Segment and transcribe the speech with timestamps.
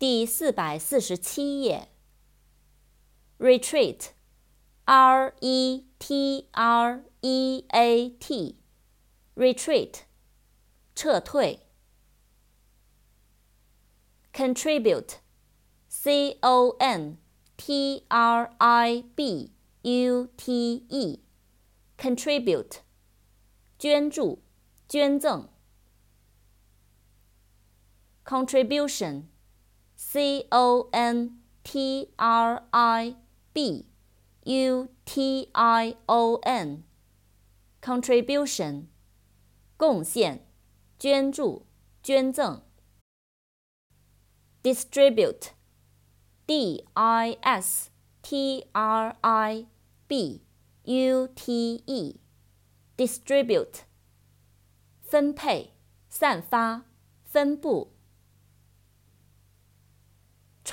[0.00, 1.88] 第四百四十七页。
[3.38, 10.04] retreat，r e t r e a t，retreat，
[10.94, 11.66] 撤退。
[14.32, 17.18] contribute，c o n
[17.58, 19.52] t r i b
[19.82, 22.78] u t e，contribute，
[23.78, 24.42] 捐助、
[24.88, 25.46] 捐赠。
[28.24, 29.24] contribution。
[29.96, 33.16] C O N T R I
[33.52, 33.86] B
[34.44, 38.86] U T I O N，contribution，
[39.76, 40.46] 贡献、
[40.98, 41.66] 捐助、
[42.02, 42.62] 捐赠。
[44.62, 47.90] distribute，D I S
[48.22, 49.66] T R I
[50.06, 50.42] B
[50.84, 53.84] U T E，distribute，
[55.00, 55.72] 分配、
[56.08, 56.84] 散发、
[57.24, 57.92] 分布。